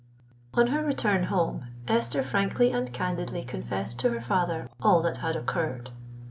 On 0.55 0.65
her 0.73 0.83
return 0.83 1.25
home, 1.25 1.67
Esther 1.87 2.23
frankly 2.23 2.71
and 2.71 2.91
candidly 2.91 3.43
confessed 3.43 3.99
to 3.99 4.09
her 4.09 4.19
father 4.19 4.67
all 4.81 4.99
that 5.03 5.17
had 5.17 5.35
occurred. 5.35 5.91